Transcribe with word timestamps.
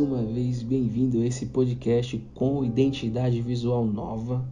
Uma 0.00 0.22
vez 0.22 0.62
bem-vindo 0.62 1.20
a 1.20 1.26
esse 1.26 1.44
podcast 1.44 2.18
com 2.34 2.64
identidade 2.64 3.42
visual 3.42 3.84
nova. 3.84 4.42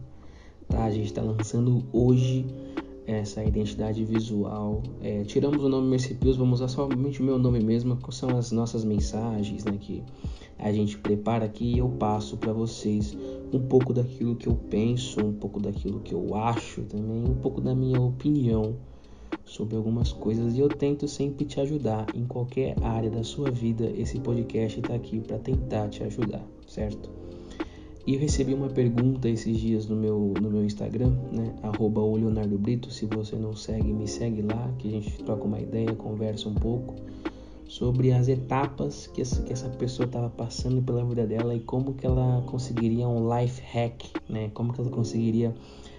Tá, 0.67 0.83
a 0.83 0.91
gente 0.91 1.07
está 1.07 1.23
lançando 1.23 1.83
hoje 1.91 2.45
essa 3.07 3.43
identidade 3.43 4.05
visual. 4.05 4.83
É, 5.01 5.23
tiramos 5.23 5.63
o 5.63 5.67
nome 5.67 5.87
Mercipius, 5.87 6.37
vamos 6.37 6.61
usar 6.61 6.67
somente 6.67 7.19
o 7.19 7.23
meu 7.23 7.39
nome 7.39 7.63
mesmo, 7.63 7.97
que 7.97 8.13
são 8.13 8.29
as 8.37 8.51
nossas 8.51 8.85
mensagens, 8.85 9.65
né, 9.65 9.75
que 9.81 10.03
a 10.59 10.71
gente 10.71 10.99
prepara 10.99 11.45
aqui 11.45 11.73
e 11.73 11.79
eu 11.79 11.89
passo 11.89 12.37
para 12.37 12.53
vocês 12.53 13.17
um 13.51 13.59
pouco 13.59 13.91
daquilo 13.91 14.35
que 14.35 14.45
eu 14.45 14.53
penso, 14.53 15.19
um 15.19 15.33
pouco 15.33 15.59
daquilo 15.59 15.99
que 15.99 16.13
eu 16.13 16.35
acho 16.35 16.83
também, 16.83 17.23
um 17.23 17.35
pouco 17.41 17.59
da 17.59 17.73
minha 17.73 17.99
opinião 17.99 18.75
sobre 19.45 19.75
algumas 19.75 20.11
coisas 20.11 20.55
e 20.55 20.59
eu 20.59 20.69
tento 20.69 21.07
sempre 21.07 21.45
te 21.45 21.59
ajudar 21.59 22.05
em 22.15 22.25
qualquer 22.25 22.75
área 22.83 23.09
da 23.09 23.23
sua 23.23 23.49
vida. 23.49 23.91
Esse 23.95 24.19
podcast 24.19 24.79
está 24.79 24.95
aqui 24.95 25.19
para 25.19 25.37
tentar 25.39 25.89
te 25.89 26.03
ajudar, 26.03 26.45
certo? 26.67 27.09
E 28.07 28.15
eu 28.15 28.19
recebi 28.19 28.53
uma 28.53 28.69
pergunta 28.69 29.29
esses 29.29 29.59
dias 29.59 29.87
no 29.87 29.95
meu, 29.95 30.33
no 30.41 30.49
meu 30.49 30.65
Instagram, 30.65 31.11
né? 31.31 31.53
Arroba 31.61 32.01
o 32.01 32.15
Leonardo 32.15 32.57
Brito. 32.57 32.89
Se 32.91 33.05
você 33.05 33.35
não 33.35 33.55
segue, 33.55 33.93
me 33.93 34.07
segue 34.07 34.41
lá, 34.41 34.73
que 34.79 34.87
a 34.87 34.91
gente 34.91 35.23
troca 35.23 35.43
uma 35.43 35.59
ideia, 35.59 35.93
conversa 35.93 36.49
um 36.49 36.55
pouco 36.55 36.95
sobre 37.67 38.11
as 38.11 38.27
etapas 38.27 39.05
que 39.05 39.21
essa, 39.21 39.43
que 39.43 39.53
essa 39.53 39.69
pessoa 39.69 40.07
estava 40.07 40.27
passando 40.27 40.81
pela 40.81 41.05
vida 41.05 41.27
dela 41.27 41.53
e 41.53 41.59
como 41.59 41.93
que 41.93 42.05
ela 42.05 42.41
conseguiria 42.47 43.07
um 43.07 43.29
life 43.31 43.61
hack, 43.61 44.03
né? 44.27 44.49
Como 44.55 44.73
que 44.73 44.81
ela 44.81 44.89
conseguiria 44.89 45.53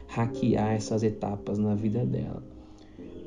hackear 0.08 0.72
essas 0.72 1.04
etapas 1.04 1.58
na 1.58 1.76
vida 1.76 2.04
dela. 2.04 2.42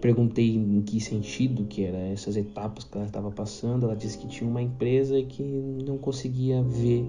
Perguntei 0.04 0.54
em 0.54 0.82
que 0.82 1.00
sentido 1.00 1.64
que 1.64 1.82
eram 1.82 1.98
essas 2.12 2.36
etapas 2.36 2.84
que 2.84 2.98
ela 2.98 3.06
estava 3.06 3.32
passando. 3.32 3.86
Ela 3.86 3.96
disse 3.96 4.18
que 4.18 4.28
tinha 4.28 4.50
uma 4.50 4.62
empresa 4.62 5.24
que 5.24 5.42
não 5.42 5.98
conseguia 5.98 6.62
ver 6.62 7.08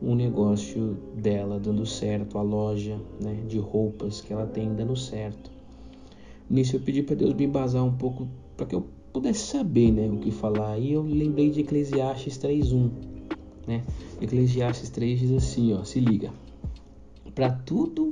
um 0.00 0.14
negócio 0.14 0.96
dela 1.14 1.60
dando 1.60 1.84
certo, 1.84 2.38
a 2.38 2.42
loja 2.42 2.98
né, 3.20 3.42
de 3.46 3.58
roupas 3.58 4.22
que 4.22 4.32
ela 4.32 4.46
tem 4.46 4.74
dando 4.74 4.96
certo. 4.96 5.50
Nisso 6.48 6.76
eu 6.76 6.80
pedi 6.80 7.02
para 7.02 7.14
Deus 7.14 7.34
me 7.34 7.44
embasar 7.44 7.84
um 7.84 7.92
pouco 7.92 8.26
para 8.56 8.64
que 8.64 8.74
eu 8.74 8.86
pudesse 9.12 9.40
saber 9.40 9.92
né, 9.92 10.08
o 10.08 10.16
que 10.16 10.30
falar. 10.30 10.78
E 10.78 10.94
eu 10.94 11.02
lembrei 11.02 11.50
de 11.50 11.60
Eclesiastes 11.60 12.38
3.1. 12.38 12.90
Né? 13.66 13.84
Eclesiastes 14.18 14.88
3 14.88 15.20
diz 15.20 15.30
assim, 15.30 15.74
ó, 15.74 15.84
se 15.84 16.00
liga. 16.00 16.32
Para 17.34 17.50
tudo 17.50 18.10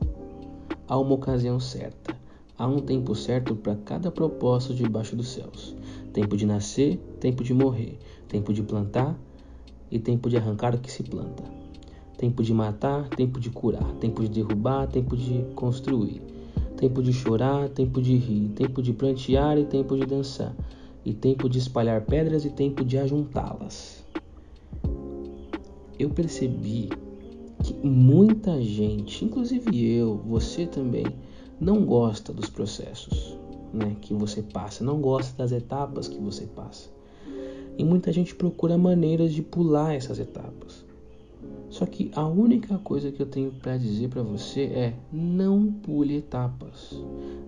há 0.87 0.99
uma 0.99 1.15
ocasião 1.15 1.59
certa 1.59 2.21
Há 2.63 2.67
um 2.69 2.79
tempo 2.79 3.13
certo 3.17 3.57
para 3.57 3.75
cada 3.75 4.09
propósito 4.09 4.73
debaixo 4.73 5.17
dos 5.17 5.31
céus: 5.31 5.75
tempo 6.13 6.37
de 6.37 6.47
nascer, 6.47 6.97
tempo 7.19 7.43
de 7.43 7.53
morrer, 7.53 7.99
tempo 8.29 8.53
de 8.53 8.63
plantar 8.63 9.19
e 9.91 9.99
tempo 9.99 10.31
de 10.31 10.37
arrancar 10.37 10.73
o 10.73 10.79
que 10.79 10.89
se 10.89 11.03
planta, 11.03 11.43
tempo 12.17 12.41
de 12.41 12.55
matar, 12.55 13.09
tempo 13.09 13.41
de 13.41 13.51
curar, 13.51 13.93
tempo 13.95 14.23
de 14.23 14.29
derrubar, 14.29 14.87
tempo 14.87 15.17
de 15.17 15.45
construir, 15.57 16.23
tempo 16.77 17.03
de 17.03 17.13
chorar, 17.13 17.69
tempo 17.69 18.01
de 18.01 18.17
rir, 18.17 18.51
tempo 18.51 18.81
de 18.81 18.93
plantear 18.93 19.59
e 19.59 19.65
tempo 19.65 19.97
de 19.97 20.07
dançar, 20.07 20.55
e 21.05 21.13
tempo 21.13 21.49
de 21.49 21.59
espalhar 21.59 22.03
pedras 22.03 22.45
e 22.45 22.51
tempo 22.51 22.85
de 22.85 22.97
ajuntá-las. 22.97 24.07
Eu 25.99 26.11
percebi 26.11 26.91
que 27.65 27.75
muita 27.85 28.63
gente, 28.63 29.25
inclusive 29.25 29.85
eu, 29.85 30.17
você 30.19 30.65
também, 30.65 31.07
não 31.63 31.85
gosta 31.85 32.33
dos 32.33 32.51
processos 32.51 33.39
né, 33.73 33.97
que 34.01 34.13
você 34.13 34.43
passa, 34.43 34.83
não 34.83 35.01
gosta 35.01 35.37
das 35.39 35.53
etapas 35.53 36.09
que 36.09 36.19
você 36.19 36.45
passa. 36.45 36.91
E 37.79 37.85
muita 37.85 38.13
gente 38.13 38.35
procura 38.35 38.77
maneiras 38.77 39.33
de 39.33 39.43
pular 39.43 39.95
essas 39.95 40.19
etapas. 40.19 40.85
Só 41.71 41.87
que 41.87 42.11
a 42.15 42.27
única 42.27 42.77
coisa 42.79 43.13
que 43.13 43.23
eu 43.23 43.27
tenho 43.27 43.53
para 43.53 43.79
dizer 43.79 44.09
para 44.09 44.23
você 44.23 44.63
é: 44.63 44.95
não 45.11 45.73
pule 45.73 46.17
etapas, 46.17 47.01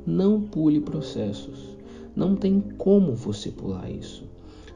não 0.07 0.41
pule 0.41 0.81
processos. 0.81 1.75
Não 2.15 2.37
tem 2.37 2.61
como 2.79 3.15
você 3.15 3.51
pular 3.51 3.91
isso. 3.91 4.25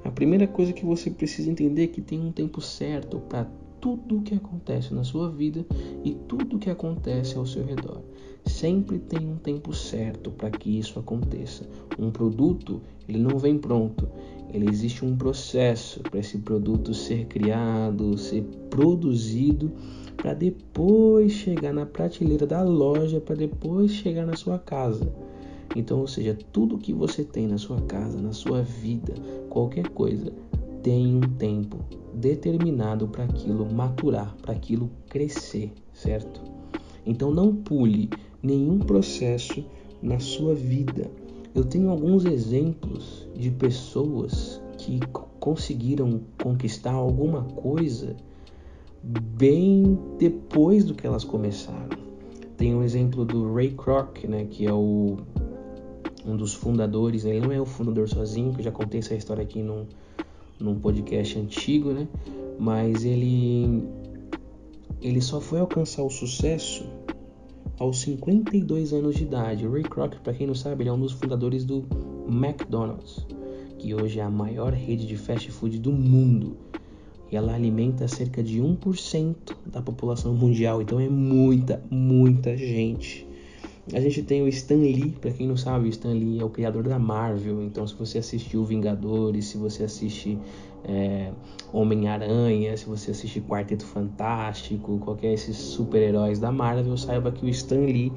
A 0.05 0.11
primeira 0.11 0.49
coisa 0.49 0.73
que 0.73 0.85
você 0.85 1.09
precisa 1.09 1.49
entender 1.49 1.85
é 1.85 1.87
que 1.87 2.03
tem 2.03 2.21
um 2.21 2.33
tempo 2.33 2.61
certo 2.61 3.21
para 3.21 3.47
tudo 3.81 4.19
o 4.19 4.23
que 4.23 4.35
acontece 4.35 4.93
na 4.93 5.05
sua 5.05 5.31
vida 5.31 5.65
e 6.05 6.13
tudo 6.27 6.57
o 6.57 6.59
que 6.59 6.69
acontece 6.69 7.39
ao 7.39 7.47
seu 7.47 7.65
redor. 7.65 8.03
Sempre 8.45 8.99
tem 8.99 9.27
um 9.27 9.37
tempo 9.37 9.73
certo 9.73 10.31
para 10.31 10.51
que 10.51 10.79
isso 10.79 10.99
aconteça. 10.99 11.69
Um 11.99 12.11
produto, 12.11 12.81
ele 13.09 13.19
não 13.19 13.39
vem 13.39 13.59
pronto. 13.59 14.09
Ele 14.53 14.69
existe 14.69 15.05
um 15.05 15.17
processo 15.17 16.01
para 16.01 16.21
esse 16.21 16.39
produto 16.39 16.95
ser 16.95 17.27
criado, 17.27 18.17
ser 18.17 18.43
produzido, 18.71 19.71
para 20.17 20.35
depois 20.35 21.33
chegar 21.33 21.73
na 21.73 21.87
prateleira 21.87 22.47
da 22.47 22.63
loja, 22.63 23.21
para 23.21 23.37
depois 23.37 23.93
chegar 23.93 24.27
na 24.27 24.35
sua 24.35 24.59
casa. 24.59 25.13
Então, 25.77 26.01
ou 26.01 26.07
seja, 26.07 26.37
tudo 26.53 26.79
que 26.79 26.93
você 26.93 27.23
tem 27.23 27.47
na 27.47 27.59
sua 27.59 27.81
casa, 27.83 28.21
na 28.21 28.33
sua 28.33 28.63
vida, 28.63 29.15
qualquer 29.51 29.89
coisa, 29.91 30.33
tem 30.83 31.15
um 31.15 31.21
tempo 31.21 31.79
determinado 32.15 33.07
para 33.07 33.25
aquilo 33.25 33.71
maturar, 33.71 34.35
para 34.41 34.53
aquilo 34.55 34.91
crescer, 35.09 35.73
certo? 35.93 36.41
Então 37.05 37.31
não 37.31 37.55
pule 37.55 38.09
nenhum 38.43 38.79
processo 38.79 39.65
na 40.03 40.19
sua 40.19 40.55
vida. 40.55 41.11
Eu 41.55 41.65
tenho 41.65 41.91
alguns 41.91 42.25
exemplos 42.25 43.27
de 43.35 43.51
pessoas 43.51 44.61
que 44.77 45.01
conseguiram 45.41 46.21
conquistar 46.41 46.93
alguma 46.93 47.43
coisa 47.43 48.17
bem 49.03 49.99
depois 50.19 50.85
do 50.85 50.95
que 50.95 51.07
elas 51.07 51.25
começaram. 51.25 51.99
Tem 52.57 52.75
o 52.75 52.79
um 52.79 52.83
exemplo 52.83 53.25
do 53.25 53.55
Ray 53.55 53.71
Kroc, 53.71 54.25
né, 54.25 54.47
que 54.49 54.67
é 54.67 54.73
o, 54.73 55.19
um 56.27 56.37
dos 56.37 56.55
fundadores. 56.55 57.25
Ele 57.25 57.41
não 57.41 57.53
é 57.53 57.61
o 57.61 57.67
fundador 57.67 58.09
sozinho, 58.09 58.53
que 58.53 58.61
eu 58.61 58.65
já 58.65 58.73
contei 58.73 59.01
essa 59.01 59.15
história 59.15 59.43
aqui 59.43 59.63
num, 59.63 59.87
num 60.59 60.79
podcast 60.79 61.39
antigo, 61.39 61.93
né? 61.93 62.09
Mas 62.59 63.05
ele 63.05 63.85
ele 65.01 65.21
só 65.21 65.41
foi 65.41 65.61
alcançar 65.61 66.03
o 66.03 66.11
sucesso 66.11 66.85
aos 67.79 68.01
52 68.01 68.93
anos 68.93 69.15
de 69.15 69.23
idade. 69.23 69.67
O 69.67 69.73
Ray 69.73 69.85
Kroc, 69.85 70.15
para 70.17 70.33
quem 70.33 70.47
não 70.47 70.55
sabe, 70.55 70.83
ele 70.83 70.91
é 70.91 70.93
um 70.93 71.01
dos 71.01 71.13
fundadores 71.13 71.65
do 71.65 71.85
McDonald's, 72.29 73.25
que 73.79 73.95
hoje 73.95 74.19
é 74.19 74.23
a 74.23 74.31
maior 74.31 74.73
rede 74.73 75.07
de 75.07 75.17
fast 75.17 75.51
food 75.51 75.79
do 75.79 75.93
mundo. 75.93 76.57
E 77.31 77.37
ela 77.37 77.55
alimenta 77.55 78.09
cerca 78.09 78.43
de 78.43 78.61
1% 78.61 79.37
da 79.67 79.83
população 79.83 80.35
mundial, 80.35 80.81
então 80.81 80.99
é 80.99 81.09
muita, 81.09 81.83
muita 81.91 82.57
gente. 82.57 83.28
A 83.95 84.01
gente 84.01 84.23
tem 84.23 84.43
o 84.43 84.49
Stan 84.49 84.77
Lee, 84.77 85.17
para 85.19 85.31
quem 85.31 85.49
não 85.49 85.57
sabe, 85.57 85.87
o 85.87 85.89
Stan 85.89 86.13
Lee 86.13 86.41
é 86.41 86.45
o 86.45 86.51
criador 86.51 86.83
da 86.83 86.99
Marvel. 86.99 87.63
Então, 87.63 87.87
se 87.87 87.95
você 87.95 88.19
assistiu 88.19 88.63
Vingadores, 88.63 89.47
se 89.47 89.57
você 89.57 89.85
assiste 89.85 90.39
é, 90.85 91.33
Homem-Aranha, 91.73 92.77
se 92.77 92.85
você 92.85 93.13
assiste 93.13 93.41
Quarteto 93.41 93.87
Fantástico, 93.87 94.99
qualquer 94.99 95.33
esses 95.33 95.57
super-heróis 95.57 96.39
da 96.39 96.53
Marvel, 96.53 96.97
saiba 96.99 97.33
que 97.33 97.47
o 97.47 97.49
Stan 97.49 97.81
Lee 97.81 98.13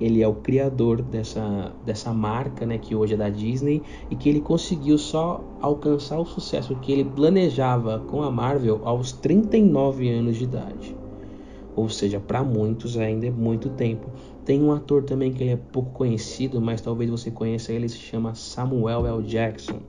ele 0.00 0.22
é 0.22 0.26
o 0.26 0.34
criador 0.34 1.00
dessa, 1.00 1.72
dessa 1.84 2.12
marca, 2.12 2.66
né, 2.66 2.76
que 2.76 2.94
hoje 2.94 3.14
é 3.14 3.16
da 3.16 3.28
Disney, 3.28 3.82
e 4.10 4.16
que 4.16 4.28
ele 4.28 4.40
conseguiu 4.40 4.98
só 4.98 5.44
alcançar 5.60 6.18
o 6.18 6.24
sucesso 6.24 6.74
que 6.76 6.90
ele 6.90 7.04
planejava 7.04 8.00
com 8.00 8.22
a 8.22 8.30
Marvel 8.30 8.80
aos 8.84 9.12
39 9.12 10.08
anos 10.08 10.36
de 10.36 10.44
idade. 10.44 10.96
Ou 11.76 11.88
seja, 11.88 12.20
para 12.20 12.42
muitos 12.42 12.98
ainda 12.98 13.26
é 13.26 13.30
muito 13.30 13.70
tempo. 13.70 14.10
Tem 14.44 14.60
um 14.60 14.72
ator 14.72 15.04
também 15.04 15.32
que 15.32 15.42
ele 15.42 15.52
é 15.52 15.56
pouco 15.56 15.90
conhecido, 15.92 16.60
mas 16.60 16.80
talvez 16.80 17.08
você 17.08 17.30
conheça 17.30 17.72
ele, 17.72 17.88
se 17.88 17.98
chama 17.98 18.34
Samuel 18.34 19.06
L. 19.06 19.22
Jackson. 19.22 19.80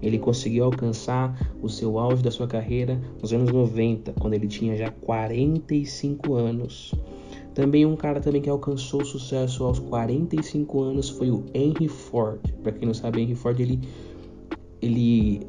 Ele 0.00 0.18
conseguiu 0.18 0.64
alcançar 0.64 1.36
o 1.60 1.68
seu 1.68 1.98
auge 1.98 2.22
da 2.22 2.30
sua 2.30 2.46
carreira 2.46 2.98
nos 3.20 3.32
anos 3.32 3.52
90, 3.52 4.14
quando 4.18 4.34
ele 4.34 4.46
tinha 4.46 4.76
já 4.76 4.90
45 4.90 6.34
anos. 6.34 6.94
Também 7.54 7.84
um 7.84 7.96
cara 7.96 8.20
também 8.20 8.40
que 8.40 8.48
alcançou 8.48 9.04
sucesso 9.04 9.64
aos 9.64 9.78
45 9.78 10.80
anos 10.80 11.10
foi 11.10 11.30
o 11.30 11.44
Henry 11.52 11.88
Ford. 11.88 12.40
Para 12.62 12.72
quem 12.72 12.86
não 12.86 12.94
sabe, 12.94 13.20
Henry 13.20 13.34
Ford 13.34 13.58
ele 13.60 13.80
ele 14.80 15.40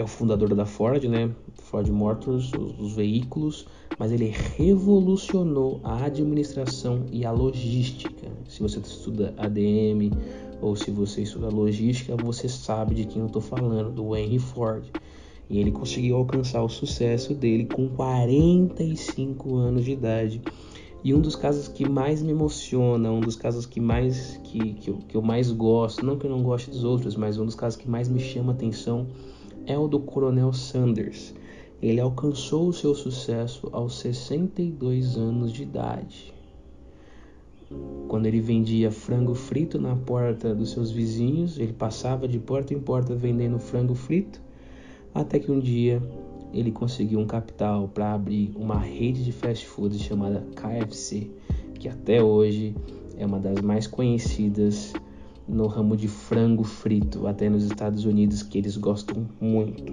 é 0.00 0.04
o 0.04 0.06
fundador 0.06 0.54
da 0.54 0.66
Ford, 0.66 1.04
né? 1.04 1.30
Ford 1.54 1.88
Motors, 1.88 2.52
os, 2.54 2.78
os 2.78 2.92
veículos, 2.94 3.66
mas 3.98 4.12
ele 4.12 4.32
revolucionou 4.56 5.80
a 5.82 6.04
administração 6.04 7.06
e 7.10 7.24
a 7.24 7.32
logística. 7.32 8.26
Se 8.48 8.62
você 8.62 8.78
estuda 8.78 9.34
ADM 9.36 10.12
ou 10.60 10.76
se 10.76 10.90
você 10.90 11.22
estuda 11.22 11.48
logística, 11.48 12.16
você 12.16 12.48
sabe 12.48 12.94
de 12.94 13.04
quem 13.04 13.20
eu 13.20 13.26
estou 13.26 13.42
falando, 13.42 13.90
do 13.90 14.14
Henry 14.16 14.38
Ford. 14.38 14.84
E 15.48 15.58
ele 15.58 15.70
conseguiu 15.70 16.16
alcançar 16.16 16.62
o 16.62 16.68
sucesso 16.68 17.34
dele 17.34 17.66
com 17.66 17.88
45 17.88 19.56
anos 19.56 19.84
de 19.84 19.92
idade. 19.92 20.42
E 21.04 21.14
um 21.14 21.20
dos 21.20 21.36
casos 21.36 21.68
que 21.68 21.88
mais 21.88 22.20
me 22.20 22.32
emociona, 22.32 23.12
um 23.12 23.20
dos 23.20 23.36
casos 23.36 23.64
que 23.64 23.80
mais 23.80 24.40
que, 24.42 24.72
que, 24.74 24.90
eu, 24.90 24.98
que 25.08 25.16
eu 25.16 25.22
mais 25.22 25.52
gosto, 25.52 26.04
não 26.04 26.18
que 26.18 26.26
eu 26.26 26.30
não 26.30 26.42
goste 26.42 26.68
dos 26.68 26.82
outros, 26.82 27.14
mas 27.14 27.38
um 27.38 27.46
dos 27.46 27.54
casos 27.54 27.78
que 27.78 27.88
mais 27.88 28.08
me 28.08 28.18
chama 28.18 28.52
atenção 28.52 29.06
é 29.66 29.76
o 29.76 29.88
do 29.88 30.00
Coronel 30.00 30.52
Sanders. 30.52 31.34
Ele 31.82 32.00
alcançou 32.00 32.68
o 32.68 32.72
seu 32.72 32.94
sucesso 32.94 33.68
aos 33.72 33.98
62 33.98 35.16
anos 35.16 35.52
de 35.52 35.64
idade. 35.64 36.32
Quando 38.08 38.26
ele 38.26 38.40
vendia 38.40 38.90
frango 38.90 39.34
frito 39.34 39.78
na 39.78 39.96
porta 39.96 40.54
dos 40.54 40.70
seus 40.70 40.90
vizinhos, 40.90 41.58
ele 41.58 41.72
passava 41.72 42.28
de 42.28 42.38
porta 42.38 42.72
em 42.72 42.78
porta 42.78 43.14
vendendo 43.14 43.58
frango 43.58 43.94
frito, 43.94 44.40
até 45.12 45.38
que 45.38 45.50
um 45.50 45.58
dia 45.58 46.00
ele 46.52 46.70
conseguiu 46.70 47.18
um 47.18 47.26
capital 47.26 47.88
para 47.88 48.14
abrir 48.14 48.52
uma 48.54 48.78
rede 48.78 49.24
de 49.24 49.32
fast 49.32 49.66
food 49.66 49.98
chamada 49.98 50.46
KFC, 50.54 51.28
que 51.74 51.88
até 51.88 52.22
hoje 52.22 52.74
é 53.18 53.26
uma 53.26 53.40
das 53.40 53.60
mais 53.60 53.86
conhecidas 53.86 54.92
no 55.48 55.66
ramo 55.66 55.96
de 55.96 56.08
frango 56.08 56.64
frito, 56.64 57.26
até 57.26 57.48
nos 57.48 57.64
Estados 57.64 58.04
Unidos, 58.04 58.42
que 58.42 58.58
eles 58.58 58.76
gostam 58.76 59.26
muito. 59.40 59.92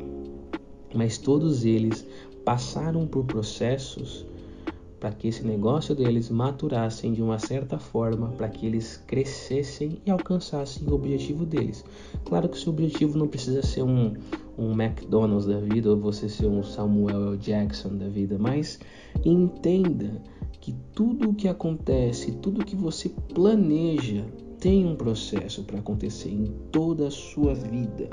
Mas 0.94 1.17
todos 1.17 1.65
eles 1.65 2.05
passaram 2.44 3.07
por 3.07 3.25
processos 3.25 4.25
para 5.03 5.11
que 5.11 5.27
esse 5.27 5.45
negócio 5.45 5.94
deles 5.94 6.29
maturassem 6.29 7.11
de 7.11 7.21
uma 7.21 7.38
certa 7.38 7.77
forma, 7.77 8.29
para 8.29 8.47
que 8.47 8.65
eles 8.65 9.03
crescessem 9.05 10.01
e 10.05 10.09
alcançassem 10.09 10.88
o 10.88 10.94
objetivo 10.94 11.45
deles. 11.45 11.83
Claro 12.23 12.47
que 12.47 12.55
o 12.55 12.59
seu 12.59 12.71
objetivo 12.71 13.17
não 13.17 13.27
precisa 13.27 13.61
ser 13.61 13.83
um, 13.83 14.13
um 14.57 14.71
McDonald's 14.81 15.45
da 15.45 15.59
vida 15.59 15.89
ou 15.89 15.97
você 15.97 16.29
ser 16.29 16.47
um 16.47 16.63
Samuel 16.63 17.33
L. 17.33 17.38
Jackson 17.38 17.97
da 17.97 18.07
vida, 18.07 18.38
mas 18.39 18.79
entenda 19.25 20.21
que 20.61 20.73
tudo 20.94 21.31
o 21.31 21.33
que 21.33 21.50
acontece, 21.50 22.31
tudo 22.41 22.61
o 22.61 22.65
que 22.65 22.77
você 22.77 23.09
planeja 23.33 24.25
tem 24.59 24.85
um 24.85 24.95
processo 24.95 25.63
para 25.63 25.79
acontecer 25.79 26.29
em 26.29 26.53
toda 26.71 27.07
a 27.07 27.11
sua 27.11 27.53
vida. 27.53 28.09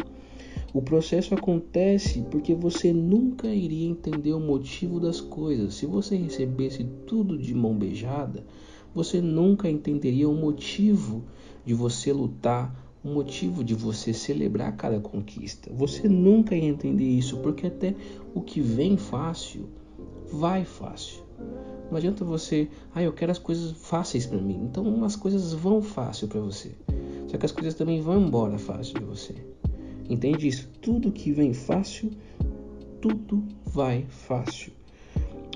O 0.73 0.81
processo 0.81 1.35
acontece 1.35 2.25
porque 2.31 2.55
você 2.55 2.93
nunca 2.93 3.49
iria 3.49 3.89
entender 3.89 4.33
o 4.33 4.41
motivo 4.41 5.01
das 5.01 5.21
coisas. 5.21 5.75
Se 5.75 5.85
você 5.85 6.17
recebesse 6.17 6.85
tudo 7.07 7.37
de 7.37 7.53
mão 7.53 7.75
beijada, 7.75 8.45
você 8.95 9.21
nunca 9.21 9.69
entenderia 9.69 10.29
o 10.29 10.35
motivo 10.35 11.25
de 11.65 11.75
você 11.75 12.13
lutar, 12.13 12.75
o 13.03 13.09
motivo 13.09 13.65
de 13.65 13.75
você 13.75 14.13
celebrar 14.13 14.77
cada 14.77 15.01
conquista. 15.01 15.73
Você 15.75 16.09
nunca 16.09 16.55
ia 16.55 16.65
entender 16.65 17.09
isso, 17.09 17.39
porque 17.39 17.67
até 17.67 17.95
o 18.35 18.41
que 18.41 18.61
vem 18.61 18.97
fácil, 18.97 19.69
vai 20.33 20.65
fácil. 20.65 21.30
Não 21.91 21.97
adianta 21.97 22.25
você, 22.25 22.69
ah, 22.95 23.03
eu 23.03 23.13
quero 23.13 23.33
as 23.33 23.39
coisas 23.39 23.73
fáceis 23.73 24.25
para 24.25 24.39
mim. 24.39 24.61
Então 24.63 25.05
as 25.05 25.17
coisas 25.17 25.53
vão 25.53 25.83
fácil 25.83 26.29
para 26.29 26.41
você. 26.41 26.73
Só 27.27 27.37
que 27.37 27.47
as 27.47 27.53
coisas 27.53 27.75
também 27.75 28.01
vão 28.01 28.21
embora 28.21 28.59
fácil 28.59 28.99
de 28.99 29.05
você. 29.05 29.35
Entende 30.09 30.47
isso? 30.47 30.69
Tudo 30.81 31.11
que 31.11 31.33
vem 31.33 31.53
fácil, 31.53 32.11
tudo 33.01 33.45
vai 33.65 34.07
fácil. 34.09 34.73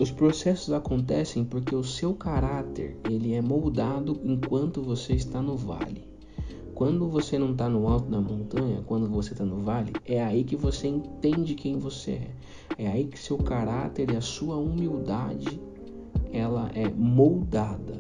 Os 0.01 0.11
processos 0.11 0.73
acontecem 0.73 1.45
porque 1.45 1.75
o 1.75 1.85
seu 1.85 2.15
caráter 2.15 2.97
ele 3.09 3.33
é 3.33 3.41
moldado 3.41 4.21
enquanto 4.25 4.83
você 4.83 5.13
está 5.13 5.41
no 5.41 5.57
vale. 5.57 6.09
Quando 6.75 7.09
você 7.09 7.39
não 7.39 7.53
está 7.53 7.69
no 7.69 7.87
alto 7.87 8.11
da 8.11 8.21
montanha, 8.21 8.83
quando 8.85 9.09
você 9.09 9.33
está 9.33 9.45
no 9.45 9.61
vale, 9.61 9.93
é 10.05 10.21
aí 10.21 10.43
que 10.43 10.57
você 10.57 10.89
entende 10.89 11.55
quem 11.55 11.79
você 11.79 12.11
é. 12.11 12.31
É 12.77 12.89
aí 12.89 13.05
que 13.05 13.17
seu 13.17 13.39
caráter 13.39 14.11
e 14.11 14.17
a 14.17 14.21
sua 14.21 14.57
humildade 14.57 15.61
ela 16.35 16.69
é 16.75 16.89
moldada 16.91 17.95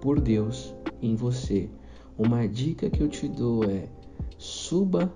por 0.00 0.18
Deus 0.18 0.74
em 1.02 1.14
você. 1.14 1.68
Uma 2.16 2.48
dica 2.48 2.88
que 2.88 3.02
eu 3.02 3.08
te 3.08 3.28
dou 3.28 3.64
é 3.64 3.86
suba 4.38 5.12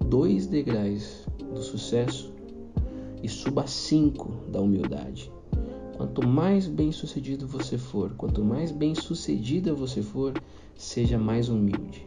dois 0.00 0.46
degraus 0.46 1.26
do 1.52 1.62
sucesso 1.62 2.32
e 3.22 3.28
suba 3.28 3.66
cinco 3.66 4.32
da 4.48 4.60
humildade. 4.60 5.30
Quanto 5.96 6.26
mais 6.26 6.66
bem 6.66 6.90
sucedido 6.90 7.46
você 7.46 7.76
for, 7.76 8.14
quanto 8.14 8.42
mais 8.42 8.72
bem 8.72 8.94
sucedida 8.94 9.74
você 9.74 10.00
for, 10.00 10.32
seja 10.74 11.18
mais 11.18 11.50
humilde 11.50 12.06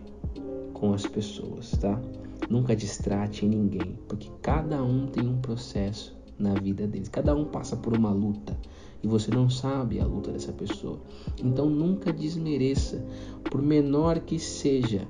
com 0.74 0.94
as 0.94 1.06
pessoas, 1.06 1.72
tá? 1.72 2.02
Nunca 2.50 2.76
distrate 2.76 3.46
ninguém, 3.46 3.98
porque 4.08 4.30
cada 4.42 4.84
um 4.84 5.06
tem 5.08 5.28
um 5.28 5.40
processo 5.40 6.16
na 6.38 6.56
vida 6.56 6.88
deles, 6.88 7.08
cada 7.08 7.36
um 7.36 7.46
passa 7.46 7.78
por 7.78 7.96
uma 7.96 8.10
luta 8.10 8.58
e 9.06 9.08
você 9.08 9.30
não 9.30 9.48
sabe 9.48 10.00
a 10.00 10.06
luta 10.06 10.32
dessa 10.32 10.52
pessoa. 10.52 11.00
Então 11.42 11.70
nunca 11.70 12.12
desmereça, 12.12 13.06
por 13.44 13.62
menor 13.62 14.20
que 14.20 14.40
seja 14.40 15.08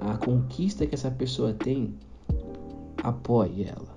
a 0.00 0.16
conquista 0.16 0.84
que 0.86 0.94
essa 0.96 1.10
pessoa 1.10 1.52
tem, 1.52 1.94
apoie 3.00 3.62
ela. 3.62 3.96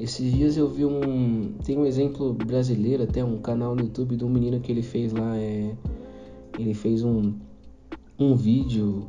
Esses 0.00 0.32
dias 0.32 0.56
eu 0.56 0.68
vi 0.68 0.84
um. 0.84 1.52
Tem 1.64 1.78
um 1.78 1.86
exemplo 1.86 2.34
brasileiro, 2.34 3.04
até 3.04 3.24
um 3.24 3.38
canal 3.38 3.76
no 3.76 3.82
YouTube 3.82 4.16
de 4.16 4.24
um 4.24 4.28
menino 4.28 4.58
que 4.58 4.72
ele 4.72 4.82
fez 4.82 5.12
lá. 5.12 5.38
É, 5.38 5.72
ele 6.58 6.74
fez 6.74 7.04
um, 7.04 7.34
um 8.18 8.34
vídeo 8.34 9.06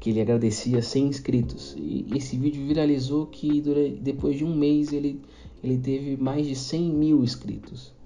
que 0.00 0.08
ele 0.08 0.22
agradecia 0.22 0.80
100 0.80 1.06
inscritos. 1.08 1.76
E 1.78 2.06
esse 2.16 2.38
vídeo 2.38 2.66
viralizou 2.66 3.26
que 3.26 3.60
durante, 3.60 3.96
depois 3.96 4.38
de 4.38 4.46
um 4.46 4.56
mês 4.56 4.94
ele, 4.94 5.20
ele 5.62 5.76
teve 5.76 6.16
mais 6.16 6.46
de 6.46 6.56
100 6.56 6.90
mil 6.90 7.22
inscritos. 7.22 7.99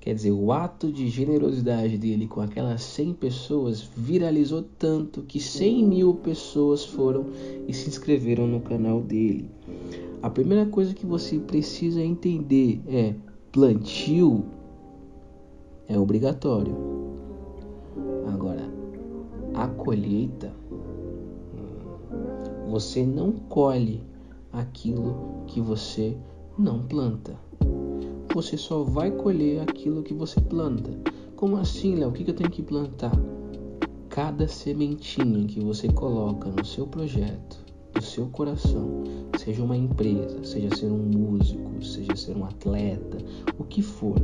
Quer 0.00 0.14
dizer, 0.14 0.30
o 0.30 0.52
ato 0.52 0.92
de 0.92 1.08
generosidade 1.08 1.98
dele 1.98 2.28
com 2.28 2.40
aquelas 2.40 2.82
100 2.82 3.14
pessoas 3.14 3.82
viralizou 3.96 4.62
tanto 4.78 5.22
que 5.22 5.40
100 5.40 5.84
mil 5.84 6.14
pessoas 6.14 6.84
foram 6.84 7.26
e 7.66 7.74
se 7.74 7.88
inscreveram 7.88 8.46
no 8.46 8.60
canal 8.60 9.00
dele. 9.00 9.50
A 10.22 10.30
primeira 10.30 10.66
coisa 10.66 10.94
que 10.94 11.04
você 11.04 11.38
precisa 11.38 12.00
entender 12.00 12.80
é: 12.86 13.14
plantio 13.50 14.44
é 15.88 15.98
obrigatório. 15.98 16.76
Agora, 18.32 18.70
a 19.54 19.66
colheita, 19.66 20.52
você 22.68 23.04
não 23.04 23.32
colhe 23.32 24.00
aquilo 24.52 25.44
que 25.48 25.60
você 25.60 26.16
não 26.56 26.82
planta 26.82 27.36
você 28.40 28.56
só 28.56 28.84
vai 28.84 29.10
colher 29.10 29.60
aquilo 29.62 30.00
que 30.00 30.14
você 30.14 30.40
planta. 30.40 30.96
Como 31.34 31.56
assim, 31.56 31.96
Léo? 31.96 32.10
O 32.10 32.12
que 32.12 32.30
eu 32.30 32.32
tenho 32.32 32.48
que 32.48 32.62
plantar? 32.62 33.10
Cada 34.08 34.46
sementinha 34.46 35.44
que 35.44 35.58
você 35.58 35.88
coloca 35.88 36.48
no 36.48 36.64
seu 36.64 36.86
projeto, 36.86 37.58
no 37.92 38.00
seu 38.00 38.28
coração, 38.28 39.02
seja 39.36 39.64
uma 39.64 39.76
empresa, 39.76 40.44
seja 40.44 40.72
ser 40.76 40.86
um 40.86 40.98
músico, 40.98 41.84
seja 41.84 42.14
ser 42.14 42.36
um 42.36 42.44
atleta, 42.44 43.18
o 43.58 43.64
que 43.64 43.82
for, 43.82 44.14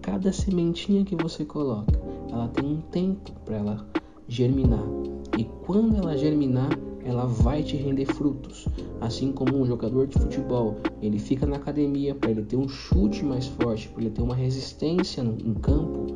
cada 0.00 0.32
sementinha 0.32 1.04
que 1.04 1.16
você 1.16 1.44
coloca, 1.44 2.00
ela 2.30 2.46
tem 2.46 2.64
um 2.64 2.80
tempo 2.82 3.32
para 3.44 3.56
ela 3.56 3.86
germinar. 4.28 4.86
E 5.36 5.42
quando 5.66 5.96
ela 5.96 6.16
germinar, 6.16 6.70
ela 7.04 7.26
vai 7.26 7.64
te 7.64 7.76
render 7.76 8.06
frutos. 8.06 8.68
Assim 9.00 9.32
como 9.32 9.56
um 9.56 9.66
jogador 9.66 10.06
de 10.06 10.18
futebol, 10.18 10.76
ele 11.02 11.18
fica 11.18 11.46
na 11.46 11.56
academia 11.56 12.14
para 12.14 12.30
ele 12.30 12.42
ter 12.42 12.56
um 12.56 12.68
chute 12.68 13.24
mais 13.24 13.46
forte, 13.46 13.88
para 13.88 14.02
ele 14.02 14.10
ter 14.10 14.22
uma 14.22 14.34
resistência 14.34 15.22
no, 15.22 15.36
em 15.38 15.54
campo. 15.54 16.06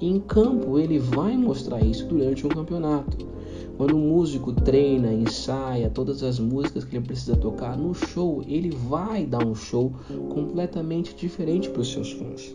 E 0.00 0.08
em 0.08 0.18
campo 0.18 0.78
ele 0.78 0.98
vai 0.98 1.36
mostrar 1.36 1.80
isso 1.84 2.06
durante 2.06 2.46
um 2.46 2.50
campeonato. 2.50 3.32
Quando 3.76 3.96
o 3.96 3.98
músico 3.98 4.52
treina, 4.52 5.12
ensaia 5.12 5.88
todas 5.88 6.22
as 6.22 6.38
músicas 6.38 6.84
que 6.84 6.96
ele 6.96 7.06
precisa 7.06 7.36
tocar 7.36 7.76
no 7.76 7.94
show, 7.94 8.42
ele 8.46 8.70
vai 8.70 9.24
dar 9.24 9.46
um 9.46 9.54
show 9.54 9.92
completamente 10.28 11.14
diferente 11.14 11.70
para 11.70 11.82
os 11.82 11.90
seus 11.90 12.12
fãs. 12.12 12.54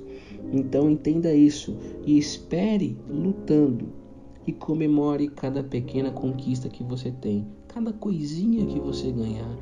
Então 0.51 0.89
entenda 0.89 1.33
isso 1.33 1.75
e 2.05 2.17
espere 2.17 2.97
lutando 3.09 3.89
e 4.45 4.53
comemore 4.53 5.27
cada 5.27 5.61
pequena 5.61 6.09
conquista 6.11 6.69
que 6.69 6.83
você 6.83 7.11
tem, 7.11 7.45
cada 7.77 7.93
coisinha 7.93 8.65
que 8.65 8.79
você 8.79 9.11
ganhar, 9.11 9.55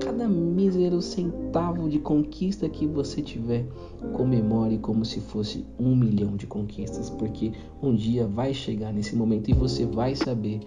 cada 0.00 0.26
mísero 0.26 1.02
centavo 1.02 1.86
de 1.86 1.98
conquista 1.98 2.66
que 2.66 2.86
você 2.86 3.20
tiver, 3.20 3.66
comemore 4.14 4.78
como 4.78 5.04
se 5.04 5.20
fosse 5.20 5.66
um 5.78 5.94
milhão 5.94 6.34
de 6.34 6.46
conquistas, 6.46 7.10
porque 7.10 7.52
um 7.82 7.94
dia 7.94 8.26
vai 8.26 8.54
chegar 8.54 8.90
nesse 8.90 9.14
momento 9.14 9.50
e 9.50 9.52
você 9.52 9.84
vai 9.84 10.16
saber 10.16 10.60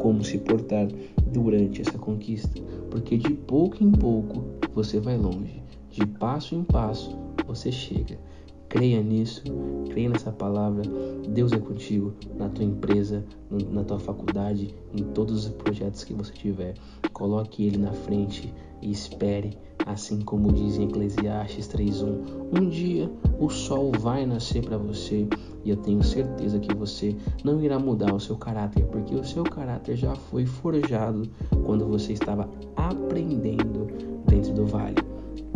como 0.00 0.24
se 0.24 0.36
portar 0.38 0.88
durante 1.32 1.80
essa 1.80 1.96
conquista, 1.96 2.60
porque 2.90 3.16
de 3.16 3.34
pouco 3.34 3.76
em 3.84 3.92
pouco 3.92 4.42
você 4.74 4.98
vai 4.98 5.16
longe, 5.16 5.62
de 5.92 6.04
passo 6.04 6.56
em 6.56 6.64
passo 6.64 7.16
você 7.46 7.70
chega. 7.70 8.18
Creia 8.68 9.02
nisso, 9.02 9.42
creia 9.88 10.10
nessa 10.10 10.30
palavra. 10.30 10.82
Deus 11.26 11.52
é 11.52 11.58
contigo 11.58 12.12
na 12.36 12.50
tua 12.50 12.64
empresa, 12.64 13.24
na 13.70 13.82
tua 13.82 13.98
faculdade, 13.98 14.74
em 14.94 15.02
todos 15.04 15.46
os 15.46 15.52
projetos 15.52 16.04
que 16.04 16.12
você 16.12 16.32
tiver. 16.32 16.74
Coloque 17.12 17.64
ele 17.64 17.78
na 17.78 17.92
frente 17.92 18.52
e 18.82 18.90
espere, 18.90 19.56
assim 19.86 20.20
como 20.20 20.52
diz 20.52 20.76
em 20.76 20.84
Eclesiastes 20.84 21.66
3:1. 21.68 22.60
Um 22.60 22.68
dia 22.68 23.10
o 23.40 23.48
sol 23.48 23.90
vai 23.98 24.26
nascer 24.26 24.62
para 24.62 24.76
você 24.76 25.26
e 25.64 25.70
eu 25.70 25.76
tenho 25.76 26.02
certeza 26.02 26.58
que 26.58 26.74
você 26.74 27.16
não 27.42 27.62
irá 27.62 27.78
mudar 27.78 28.14
o 28.14 28.20
seu 28.20 28.36
caráter, 28.36 28.84
porque 28.86 29.14
o 29.14 29.24
seu 29.24 29.44
caráter 29.44 29.96
já 29.96 30.14
foi 30.14 30.44
forjado 30.44 31.22
quando 31.64 31.86
você 31.86 32.12
estava 32.12 32.48
aprendendo 32.76 33.86
dentro 34.26 34.52
do 34.52 34.66
vale. 34.66 34.96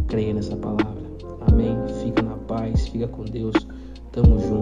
Creia 0.06 0.32
nessa 0.32 0.56
palavra. 0.56 1.02
Amém. 1.40 1.76
Fica 2.02 2.22
na 2.22 2.31
paz, 2.52 2.88
fica 2.88 3.08
com 3.08 3.24
Deus. 3.24 3.54
Tamo 4.12 4.38
junto. 4.38 4.61